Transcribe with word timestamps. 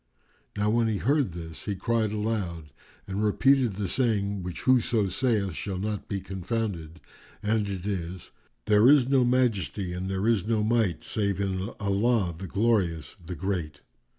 Now 0.57 0.71
when 0.71 0.87
he 0.87 0.97
heard 0.97 1.31
this, 1.33 1.65
he 1.65 1.75
cried 1.75 2.11
aloud 2.11 2.71
and 3.05 3.23
repeated 3.23 3.73
the 3.75 3.87
saying 3.87 4.41
which 4.41 4.61
whoso 4.61 5.09
saith 5.09 5.53
shall 5.53 5.77
not 5.77 6.07
be 6.07 6.19
confounded, 6.21 6.99
and 7.43 7.69
it 7.69 7.85
is, 7.85 8.31
"There 8.65 8.89
is 8.89 9.07
no 9.07 9.23
Majesty 9.23 9.93
and 9.93 10.09
there 10.09 10.27
is 10.27 10.47
no 10.47 10.63
Might 10.63 11.03
save 11.03 11.39
in 11.39 11.69
Allah, 11.79 12.33
the 12.35 12.47
Glorious, 12.47 13.15
the 13.23 13.35
Great!" 13.35 13.81